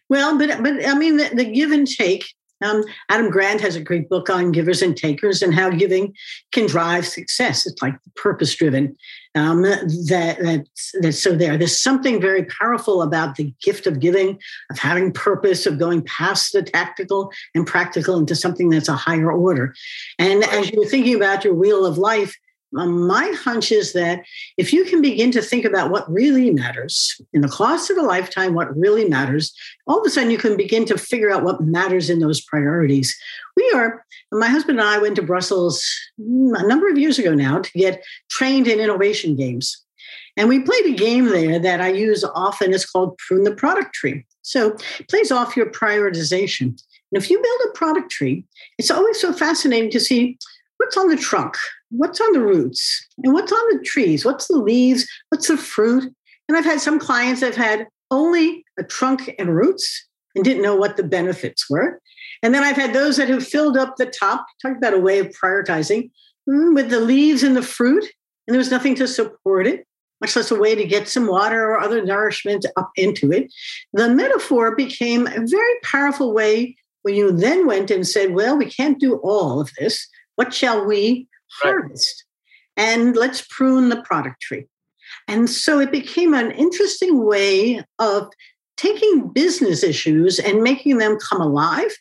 [0.07, 2.25] well, but but I mean, the, the give and take
[2.63, 6.13] Um, Adam Grant has a great book on givers and takers and how giving
[6.51, 7.67] can drive success.
[7.67, 8.95] It's like purpose driven.
[9.35, 11.57] Um, that, that's, that's so there.
[11.57, 16.53] There's something very powerful about the gift of giving, of having purpose, of going past
[16.53, 19.73] the tactical and practical into something that's a higher order.
[20.19, 22.37] And as you're thinking about your wheel of life,
[22.73, 24.23] my hunch is that
[24.57, 28.01] if you can begin to think about what really matters in the cost of a
[28.01, 29.53] lifetime, what really matters,
[29.87, 33.15] all of a sudden you can begin to figure out what matters in those priorities.
[33.55, 35.83] We are, my husband and I went to Brussels
[36.19, 39.79] mm, a number of years ago now to get trained in innovation games.
[40.35, 42.73] And we played a game there that I use often.
[42.73, 44.25] It's called Prune the Product Tree.
[44.41, 46.61] So it plays off your prioritization.
[47.13, 48.43] And if you build a product tree,
[48.79, 50.39] it's always so fascinating to see
[50.83, 51.55] what's on the trunk,
[51.91, 56.13] what's on the roots, and what's on the trees, what's the leaves, what's the fruit.
[56.47, 60.61] And I've had some clients that have had only a trunk and roots and didn't
[60.61, 62.01] know what the benefits were.
[62.41, 65.19] And then I've had those that have filled up the top, talk about a way
[65.19, 66.11] of prioritizing,
[66.49, 68.03] mm, with the leaves and the fruit,
[68.45, 69.87] and there was nothing to support it,
[70.19, 73.53] much less a way to get some water or other nourishment up into it.
[73.93, 78.65] The metaphor became a very powerful way when you then went and said, well, we
[78.65, 80.09] can't do all of this.
[80.35, 81.27] What shall we
[81.61, 82.25] harvest?
[82.77, 82.85] Right.
[82.85, 84.65] And let's prune the product tree.
[85.27, 88.29] And so it became an interesting way of
[88.77, 91.91] taking business issues and making them come alive,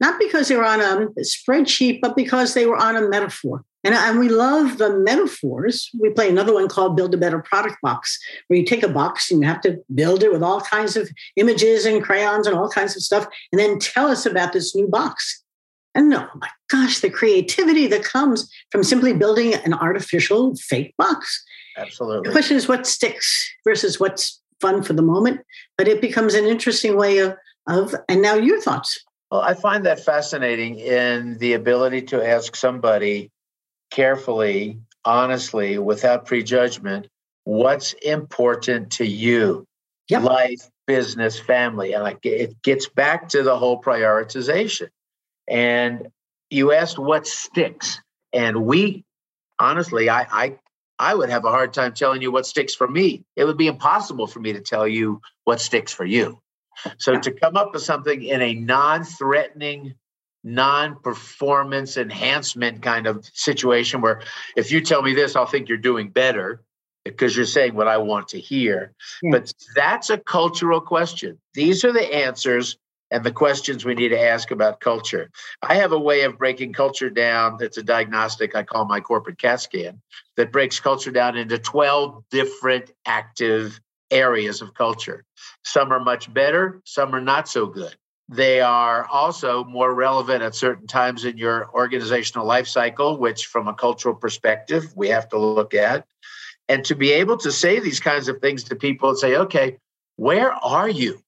[0.00, 3.64] not because they were on a spreadsheet, but because they were on a metaphor.
[3.84, 5.90] And, and we love the metaphors.
[5.98, 9.30] We play another one called Build a Better Product Box, where you take a box
[9.30, 12.68] and you have to build it with all kinds of images and crayons and all
[12.68, 15.41] kinds of stuff, and then tell us about this new box.
[15.94, 21.44] And oh my gosh, the creativity that comes from simply building an artificial fake box.
[21.76, 22.28] Absolutely.
[22.28, 25.40] The question is what sticks versus what's fun for the moment,
[25.76, 29.04] but it becomes an interesting way of, of and now your thoughts.
[29.30, 33.30] Well, I find that fascinating in the ability to ask somebody
[33.90, 37.08] carefully, honestly, without prejudgment,
[37.44, 39.66] what's important to you?
[40.08, 40.22] Yep.
[40.22, 41.92] Life, business, family.
[41.92, 44.88] And like it gets back to the whole prioritization.
[45.52, 46.08] And
[46.50, 48.00] you asked what sticks.
[48.32, 49.04] And we,
[49.58, 50.58] honestly, I, I,
[50.98, 53.24] I would have a hard time telling you what sticks for me.
[53.36, 56.40] It would be impossible for me to tell you what sticks for you.
[56.96, 59.94] So to come up with something in a non-threatening,
[60.42, 64.22] non-performance enhancement kind of situation where
[64.56, 66.62] if you tell me this, I'll think you're doing better
[67.04, 68.94] because you're saying what I want to hear.
[69.22, 69.32] Yes.
[69.32, 71.38] But that's a cultural question.
[71.52, 72.78] These are the answers
[73.12, 75.30] and the questions we need to ask about culture.
[75.60, 77.58] I have a way of breaking culture down.
[77.60, 80.00] It's a diagnostic I call my corporate CAT scan
[80.36, 83.78] that breaks culture down into 12 different active
[84.10, 85.24] areas of culture.
[85.62, 87.94] Some are much better, some are not so good.
[88.30, 93.68] They are also more relevant at certain times in your organizational life cycle, which, from
[93.68, 96.06] a cultural perspective, we have to look at.
[96.66, 99.76] And to be able to say these kinds of things to people and say, okay,
[100.16, 101.20] where are you?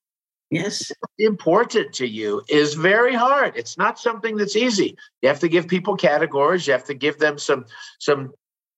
[0.55, 0.93] Yes.
[1.19, 3.57] Important to you is very hard.
[3.57, 4.97] It's not something that's easy.
[5.21, 6.67] You have to give people categories.
[6.67, 7.65] You have to give them some
[7.99, 8.33] some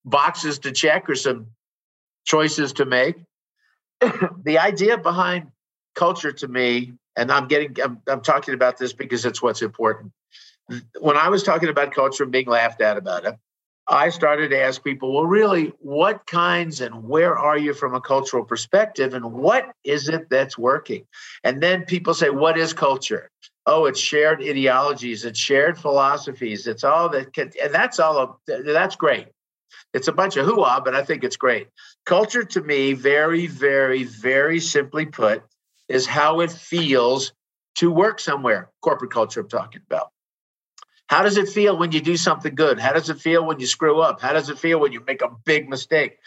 [0.04, 1.48] boxes to check or some
[2.24, 3.16] choices to make.
[4.44, 5.48] the idea behind
[5.94, 10.12] culture to me, and I'm getting I'm, I'm talking about this because it's what's important.
[11.00, 13.34] When I was talking about culture and being laughed at about it,
[13.88, 18.00] I started to ask people, well, really, what kinds and where are you from a
[18.00, 21.06] cultural perspective, and what is it that's working?
[21.44, 23.30] And then people say, what is culture?
[23.64, 28.18] Oh, it's shared ideologies, it's shared philosophies, it's all that, can, and that's all.
[28.18, 29.28] Of, that's great.
[29.94, 31.68] It's a bunch of hoo-ah, but I think it's great.
[32.04, 35.42] Culture, to me, very, very, very simply put,
[35.88, 37.32] is how it feels
[37.76, 38.70] to work somewhere.
[38.82, 40.10] Corporate culture, I'm talking about.
[41.08, 42.78] How does it feel when you do something good?
[42.78, 44.20] How does it feel when you screw up?
[44.20, 46.18] How does it feel when you make a big mistake?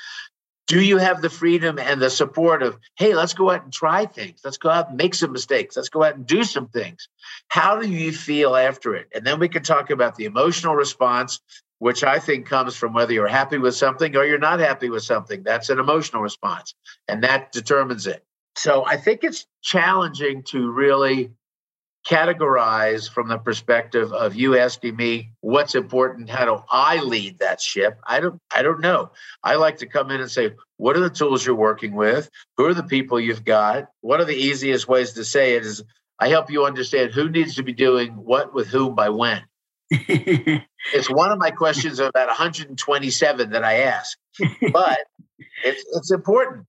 [0.68, 4.06] Do you have the freedom and the support of, hey, let's go out and try
[4.06, 4.42] things.
[4.44, 5.76] Let's go out and make some mistakes.
[5.76, 7.10] Let's go out and do some things.
[7.48, 9.08] How do you feel after it?
[9.13, 11.39] And then we can talk about the emotional response,
[11.80, 15.02] which I think comes from whether you're happy with something or you're not happy with
[15.04, 15.42] something.
[15.42, 16.76] That's an emotional response,
[17.08, 18.24] and that determines it.
[18.56, 21.32] So I think it's challenging to really
[22.10, 27.62] categorize from the perspective of you asking me what's important how do i lead that
[27.62, 28.00] ship?
[28.08, 29.12] I don't i don't know.
[29.43, 32.28] I like to come in and say what are the tools you're working with?
[32.58, 33.89] Who are the people you've got?
[34.02, 35.84] One of the easiest ways to say it is
[36.19, 39.43] i help you understand who needs to be doing what with whom by when.
[40.93, 44.17] It's one of my questions of about 127 that i ask.
[44.74, 45.00] But
[45.63, 46.65] it's, it's important.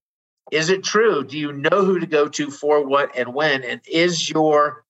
[0.51, 1.23] Is it true?
[1.23, 3.63] Do you know who to go to for what and when?
[3.63, 4.83] And is your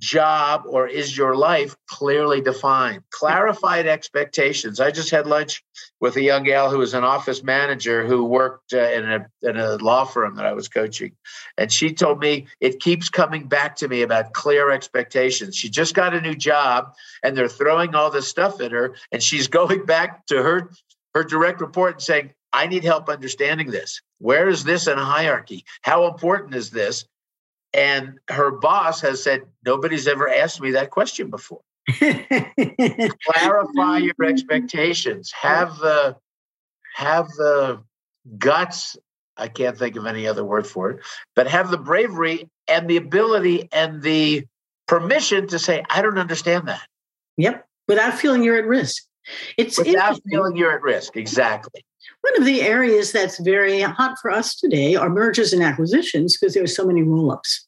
[0.00, 3.02] job or is your life clearly defined?
[3.10, 4.80] Clarified expectations.
[4.80, 5.62] I just had lunch
[6.00, 9.56] with a young gal who was an office manager who worked uh, in, a, in
[9.56, 11.12] a law firm that I was coaching.
[11.58, 15.56] And she told me it keeps coming back to me about clear expectations.
[15.56, 18.96] She just got a new job and they're throwing all this stuff at her.
[19.12, 20.70] And she's going back to her,
[21.14, 24.00] her direct report and saying, I need help understanding this.
[24.18, 25.64] Where is this in a hierarchy?
[25.82, 27.04] How important is this?
[27.72, 31.60] And her boss has said, Nobody's ever asked me that question before.
[31.88, 32.48] Clarify
[33.98, 35.32] your expectations.
[35.32, 36.16] Have the
[36.94, 37.82] have the
[38.38, 38.96] guts.
[39.36, 41.00] I can't think of any other word for it,
[41.34, 44.44] but have the bravery and the ability and the
[44.86, 46.86] permission to say, I don't understand that.
[47.36, 47.66] Yep.
[47.88, 49.04] Without feeling you're at risk.
[49.56, 51.16] It's without feeling you're at risk.
[51.16, 51.84] Exactly.
[52.22, 56.54] One of the areas that's very hot for us today are mergers and acquisitions because
[56.54, 57.66] there are so many roll ups.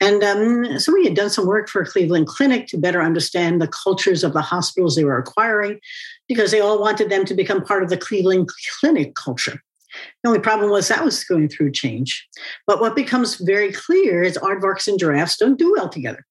[0.00, 3.68] And um, so we had done some work for Cleveland Clinic to better understand the
[3.68, 5.80] cultures of the hospitals they were acquiring
[6.28, 9.60] because they all wanted them to become part of the Cleveland Clinic culture.
[10.22, 12.28] The only problem was that was going through change.
[12.66, 16.24] But what becomes very clear is aardvarks and giraffes don't do well together.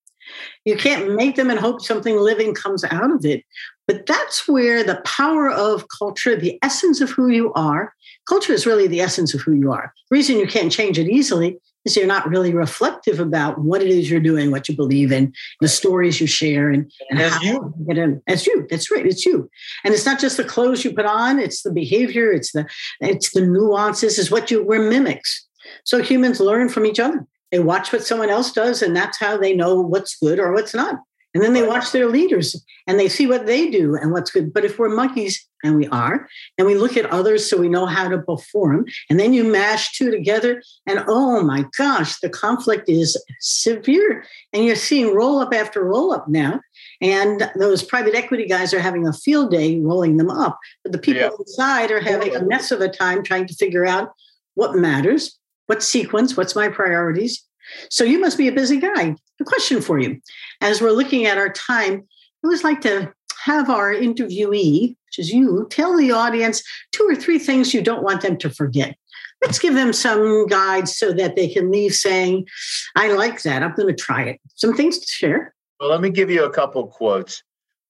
[0.66, 3.44] You can't make them and hope something living comes out of it.
[3.88, 7.94] But that's where the power of culture, the essence of who you are,
[8.28, 9.94] culture is really the essence of who you are.
[10.10, 13.88] The reason you can't change it easily is you're not really reflective about what it
[13.88, 17.74] is you're doing, what you believe in, the stories you share, and, and as you
[17.88, 18.22] get in.
[18.28, 19.50] As you, that's right, it's you.
[19.86, 22.68] And it's not just the clothes you put on; it's the behavior, it's the
[23.00, 25.48] it's the nuances, is what you we're mimics.
[25.86, 27.26] So humans learn from each other.
[27.52, 30.74] They watch what someone else does, and that's how they know what's good or what's
[30.74, 30.96] not.
[31.34, 34.52] And then they watch their leaders and they see what they do and what's good.
[34.52, 37.86] But if we're monkeys, and we are, and we look at others so we know
[37.86, 42.88] how to perform, and then you mash two together, and oh my gosh, the conflict
[42.88, 44.24] is severe.
[44.54, 46.62] And you're seeing roll up after roll up now.
[47.02, 50.60] And those private equity guys are having a field day rolling them up.
[50.84, 51.30] But the people yeah.
[51.40, 54.12] inside are having a mess of a time trying to figure out
[54.56, 57.44] what matters, what sequence, what's my priorities.
[57.90, 59.16] So you must be a busy guy.
[59.40, 60.20] A question for you.
[60.62, 65.30] As we're looking at our time, I always like to have our interviewee, which is
[65.32, 68.96] you, tell the audience two or three things you don't want them to forget.
[69.44, 72.48] Let's give them some guides so that they can leave saying,
[72.96, 73.62] I like that.
[73.62, 74.42] I'm going to try it.
[74.56, 75.54] Some things to share.
[75.80, 77.44] Well, let me give you a couple quotes.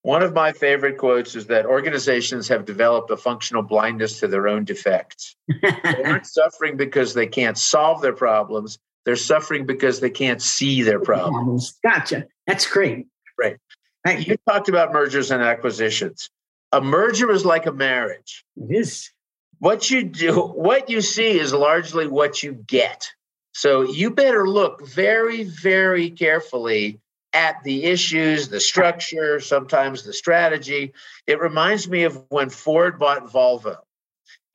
[0.08, 4.48] One of my favorite quotes is that organizations have developed a functional blindness to their
[4.48, 5.36] own defects.
[5.62, 8.80] they aren't suffering because they can't solve their problems.
[9.04, 11.78] They're suffering because they can't see their problems.
[11.84, 12.26] Gotcha.
[12.46, 13.08] That's great.
[13.38, 13.58] Right.
[14.06, 14.26] right.
[14.26, 16.30] You talked about mergers and acquisitions.
[16.72, 18.46] A merger is like a marriage.
[18.56, 19.12] It is.
[19.60, 23.10] What you do, what you see is largely what you get.
[23.52, 27.02] So you better look very, very carefully
[27.38, 30.92] at the issues, the structure, sometimes the strategy.
[31.28, 33.78] It reminds me of when Ford bought Volvo.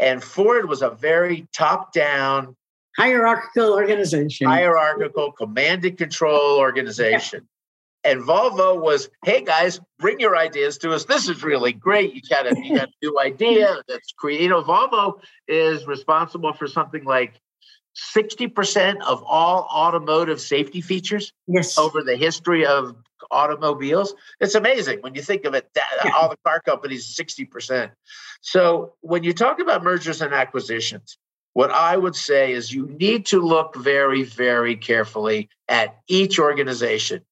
[0.01, 2.57] And Ford was a very top down,
[2.97, 4.49] hierarchical organization.
[4.49, 7.47] Hierarchical, command and control organization.
[8.05, 8.11] Yeah.
[8.11, 11.05] And Volvo was, hey guys, bring your ideas to us.
[11.05, 12.15] This is really great.
[12.15, 14.43] You got a, you got a new idea that's creative.
[14.43, 17.35] You know, Volvo is responsible for something like
[17.97, 21.77] 60% of all automotive safety features yes.
[21.77, 22.97] over the history of
[23.31, 24.15] automobiles.
[24.41, 26.13] It's amazing when you think of it, that, yeah.
[26.13, 27.91] all the car companies, 60%.
[28.41, 31.19] So when you talk about mergers and acquisitions,
[31.55, 37.23] what I would say is you need to look very, very carefully at each organization.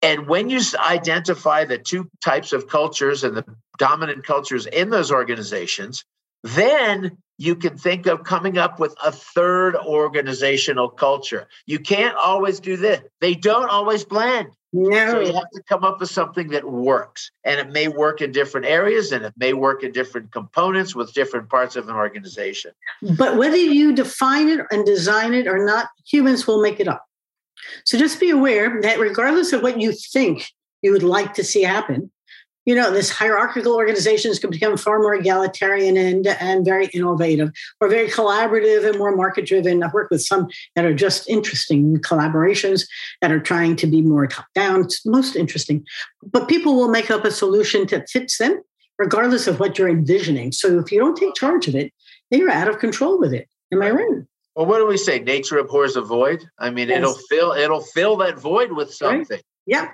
[0.00, 3.44] And when you identify the two types of cultures and the
[3.78, 6.04] dominant cultures in those organizations,
[6.42, 11.48] then you can think of coming up with a third organizational culture.
[11.66, 13.00] You can't always do this.
[13.20, 14.48] They don't always blend.
[14.72, 15.10] No.
[15.10, 17.30] So you have to come up with something that works.
[17.44, 21.12] And it may work in different areas and it may work in different components with
[21.12, 22.72] different parts of an organization.
[23.18, 27.04] But whether you define it and design it or not, humans will make it up.
[27.84, 30.46] So just be aware that regardless of what you think
[30.80, 32.10] you would like to see happen,
[32.64, 37.88] you know, this hierarchical organizations can become far more egalitarian and, and very innovative or
[37.88, 39.82] very collaborative and more market driven.
[39.82, 42.86] I've worked with some that are just interesting collaborations
[43.20, 44.82] that are trying to be more top down.
[44.82, 45.84] It's most interesting.
[46.22, 48.62] But people will make up a solution that fits them,
[48.98, 50.52] regardless of what you're envisioning.
[50.52, 51.92] So if you don't take charge of it,
[52.30, 53.48] then you're out of control with it.
[53.72, 54.22] Am I right?
[54.54, 55.18] Well, what do we say?
[55.18, 56.44] Nature abhors a void.
[56.58, 56.98] I mean, yes.
[56.98, 59.26] it'll fill it'll fill that void with something.
[59.30, 59.42] Right?
[59.66, 59.88] Yeah.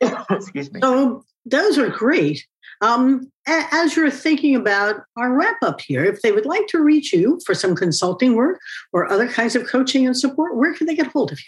[0.30, 0.80] Excuse me.
[0.82, 2.46] So those are great.
[2.80, 7.12] Um, as you're thinking about our wrap up here, if they would like to reach
[7.12, 8.58] you for some consulting work
[8.92, 11.44] or other kinds of coaching and support, where can they get hold of you?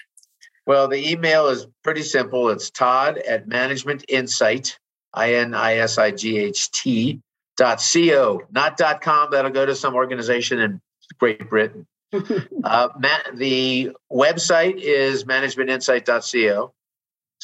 [0.66, 2.49] Well, the email is pretty simple.
[2.51, 4.78] It's Todd at Management Insight,
[5.14, 7.20] I N I S I G H T
[7.57, 9.30] dot co, not dot com.
[9.30, 10.80] That'll go to some organization in
[11.18, 11.86] Great Britain.
[12.12, 16.72] uh, ma- the website is managementinsight.co.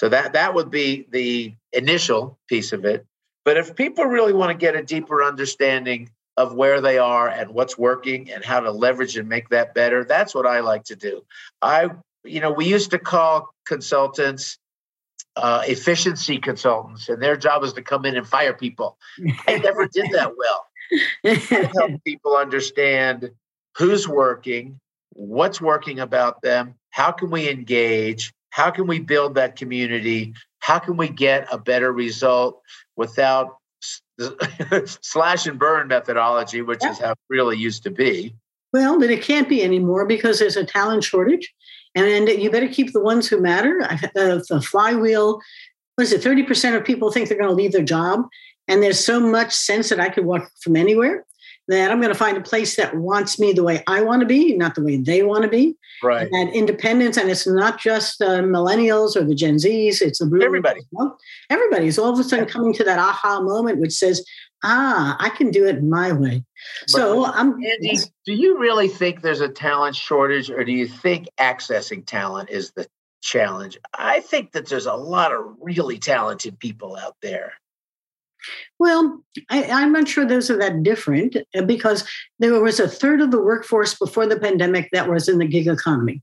[0.03, 3.07] So that that would be the initial piece of it.
[3.45, 7.51] But if people really want to get a deeper understanding of where they are and
[7.51, 10.97] what's working and how to leverage and make that better, that's what I like to
[10.97, 11.23] do.
[11.61, 11.91] I,
[12.25, 14.59] you know, we used to call consultants
[15.37, 18.99] uh, efficiency consultants, and their job is to come in and fire people.
[19.47, 20.67] I never did that well.
[21.25, 23.31] I help people understand
[23.79, 24.81] who's working,
[25.11, 30.79] what's working about them, how can we engage, how can we build that community, how
[30.79, 32.61] can we get a better result
[32.97, 33.57] without
[34.85, 36.91] slash and burn methodology, which yeah.
[36.91, 38.35] is how it really used to be.
[38.73, 41.53] Well, but it can't be anymore because there's a talent shortage.
[41.95, 43.81] And you better keep the ones who matter.
[44.15, 45.41] The, flywheel,
[45.97, 46.23] what is it?
[46.23, 48.27] 30% of people think they're going to leave their job.
[48.69, 51.25] And there's so much sense that I could work from anywhere
[51.69, 54.27] that I'm going to find a place that wants me the way I want to
[54.27, 55.77] be, not the way they want to be.
[56.03, 56.29] Right.
[56.31, 60.03] And that independence, and it's not just uh, millennials or the Gen Zs.
[60.03, 60.43] It's the blue.
[60.43, 60.81] Everybody.
[61.51, 64.25] Everybody's all of a sudden coming to that aha moment, which says,
[64.65, 66.45] "Ah, I can do it my way."
[66.83, 67.53] But so I'm.
[67.53, 72.51] Andy, do you really think there's a talent shortage, or do you think accessing talent
[72.51, 72.89] is the
[73.21, 73.79] challenge?
[73.95, 77.53] I think that there's a lot of really talented people out there.
[78.79, 83.21] Well, I, am not sure those are that different uh, because there was a third
[83.21, 86.23] of the workforce before the pandemic that was in the gig economy.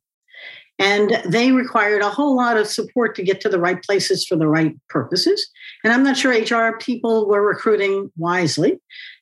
[0.80, 4.38] And they required a whole lot of support to get to the right places for
[4.38, 5.46] the right purposes.
[5.84, 8.80] And I'm not sure HR people were recruiting wisely.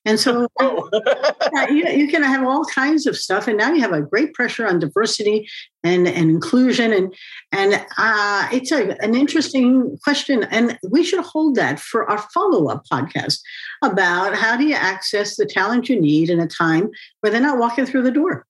[0.07, 0.89] And so oh.
[1.69, 3.47] you, you, can have all kinds of stuff.
[3.47, 5.47] And now you have a great pressure on diversity
[5.83, 6.93] and, and inclusion.
[6.93, 7.13] And,
[7.51, 10.45] and uh, it's a, an interesting question.
[10.45, 13.41] And we should hold that for our follow up podcast
[13.83, 16.89] about how do you access the talent you need in a time
[17.19, 18.47] where they're not walking through the door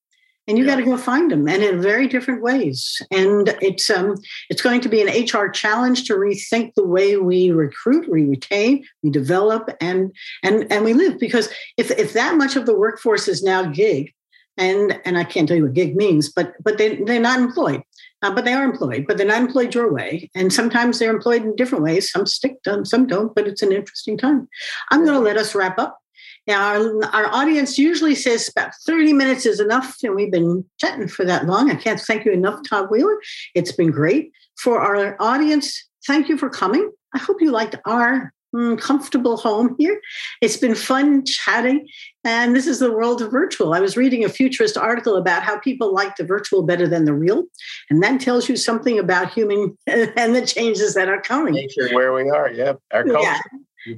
[0.47, 0.71] and you yeah.
[0.71, 3.01] got to go find them and in very different ways.
[3.11, 4.15] And it's um
[4.49, 8.85] it's going to be an hr challenge to rethink the way we recruit we retain
[9.03, 10.11] we develop and
[10.43, 11.19] and and we live.
[11.19, 14.13] Because if if that much of the workforce is now gig
[14.57, 17.83] and and i can't tell you what gig means but but they, they're not employed.
[18.23, 20.27] Uh, but they are employed but they're not employed your way.
[20.33, 22.11] And sometimes they're employed in different ways.
[22.11, 24.47] Some stick some don't but it's an interesting time.
[24.89, 25.99] I'm going to let us wrap up
[26.47, 31.09] now, our, our audience usually says about 30 minutes is enough, and we've been chatting
[31.09, 31.69] for that long.
[31.69, 33.19] I can't thank you enough, Todd Wheeler.
[33.53, 34.31] It's been great.
[34.57, 36.89] For our audience, thank you for coming.
[37.13, 39.99] I hope you liked our mm, comfortable home here.
[40.41, 41.85] It's been fun chatting,
[42.23, 43.73] and this is the world of virtual.
[43.73, 47.13] I was reading a futurist article about how people like the virtual better than the
[47.13, 47.43] real,
[47.89, 51.55] and that tells you something about human and the changes that are coming.
[51.55, 53.21] Nature, where we are, yeah, our culture.
[53.21, 53.39] Yeah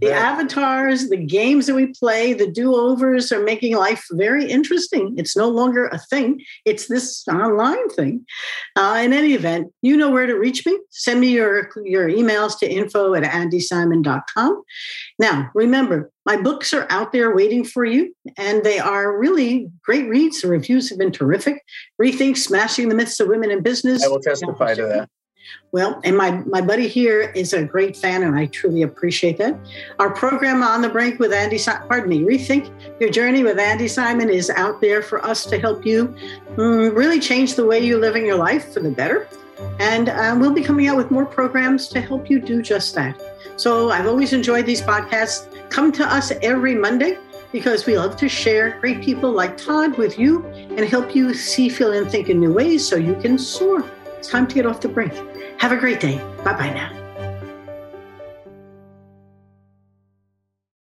[0.01, 5.15] the avatars, the games that we play, the do overs are making life very interesting.
[5.17, 8.25] It's no longer a thing, it's this online thing.
[8.75, 10.77] Uh, in any event, you know where to reach me.
[10.91, 14.63] Send me your, your emails to info at andysimon.com.
[15.17, 20.07] Now, remember, my books are out there waiting for you, and they are really great
[20.07, 20.41] reads.
[20.41, 21.63] The reviews have been terrific.
[22.01, 24.03] Rethink Smashing the Myths of Women in Business.
[24.03, 25.09] I will testify to that.
[25.71, 29.55] Well, and my, my buddy here is a great fan, and I truly appreciate that.
[29.99, 34.29] Our program on the brink with Andy, pardon me, Rethink Your Journey with Andy Simon
[34.29, 36.15] is out there for us to help you
[36.57, 39.27] um, really change the way you're living your life for the better.
[39.79, 43.21] And uh, we'll be coming out with more programs to help you do just that.
[43.57, 45.47] So I've always enjoyed these podcasts.
[45.69, 47.17] Come to us every Monday
[47.51, 51.69] because we love to share great people like Todd with you and help you see,
[51.69, 53.83] feel, and think in new ways so you can soar.
[54.19, 55.13] It's time to get off the brink.
[55.59, 56.17] Have a great day.
[56.43, 56.98] Bye bye now.